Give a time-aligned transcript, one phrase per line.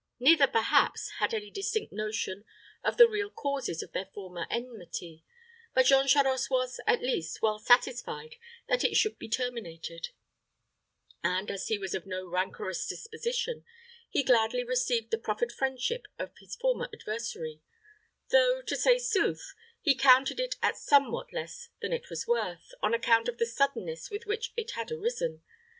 [0.19, 2.43] Neither, perhaps, had any distinct notion
[2.83, 5.23] of the real causes of their former enmity;
[5.75, 8.37] but Jean Charost was, at least, well satisfied
[8.67, 10.09] that it should be terminated;
[11.23, 13.63] and, as he was of no rancorous disposition,
[14.09, 17.61] he gladly received the proffered friendship of his former adversary;
[18.29, 22.95] though, to say sooth, he counted it at somewhat less than it was worth, on
[22.95, 25.43] account of the suddenness with which it had arisen.